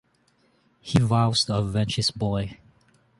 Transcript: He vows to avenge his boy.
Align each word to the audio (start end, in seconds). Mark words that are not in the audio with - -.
He 0.79 0.97
vows 0.97 1.45
to 1.45 1.57
avenge 1.57 1.95
his 1.97 2.09
boy. 2.09 2.57